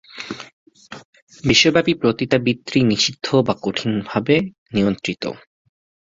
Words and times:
বিশ্বব্যাপী 1.43 1.93
পতিতাবৃত্তি 2.01 2.79
নিষিদ্ধ 2.83 3.27
বা 3.47 3.53
কঠিন 3.61 3.91
ভাবে 4.05 4.35
নিয়ন্ত্রিত। 4.73 5.23